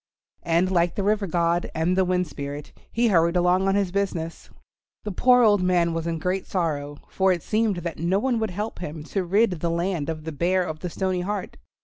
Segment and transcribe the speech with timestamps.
[0.41, 4.49] And like the River God and the Wind Spirit he hurried along on his business.
[5.03, 8.49] The poor old man was in great sorrow, for it seemed that no one would
[8.49, 11.57] help him to rid the land of Bear of the Stony Heart.